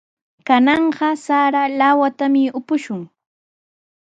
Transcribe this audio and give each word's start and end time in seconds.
Kananqa 0.47 1.09
sara 1.25 1.63
lawatami 1.79 2.43
upushun. 2.59 3.01